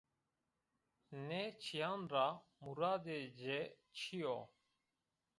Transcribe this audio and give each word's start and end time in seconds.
Nê 1.27 1.43
çîyan 1.61 2.01
ra 2.11 2.27
muradê 2.63 3.19
ci 3.39 3.59
çi 3.97 4.17
yo? 4.21 4.37